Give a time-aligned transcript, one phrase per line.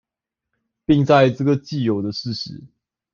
[0.87, 2.63] 並在這個既有的事實